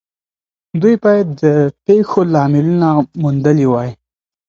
[0.81, 1.43] دوی بايد د
[1.85, 2.87] پېښو لاملونه
[3.21, 3.89] موندلي وای.